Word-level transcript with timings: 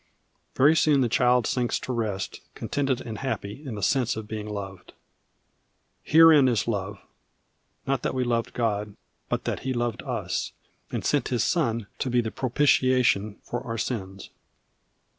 Very 0.55 0.75
soon 0.75 1.01
the 1.01 1.07
child 1.07 1.45
sinks 1.45 1.77
to 1.81 1.93
rest, 1.93 2.41
contented 2.55 3.01
and 3.01 3.19
happy, 3.19 3.63
in 3.63 3.75
the 3.75 3.83
sense 3.83 4.15
of 4.15 4.27
being 4.27 4.49
loved. 4.49 4.93
"Herein 6.01 6.47
is 6.47 6.67
love, 6.67 6.97
not 7.85 8.01
that 8.01 8.15
we 8.15 8.23
loved 8.23 8.53
God, 8.53 8.95
but 9.29 9.43
that 9.43 9.59
he 9.59 9.73
loved 9.73 10.01
us, 10.01 10.53
and 10.91 11.05
sent 11.05 11.27
his 11.27 11.43
Son 11.43 11.85
to 11.99 12.09
be 12.09 12.19
the 12.19 12.31
propitiation 12.31 13.37
for 13.43 13.61
our 13.61 13.77
sins." 13.77 14.31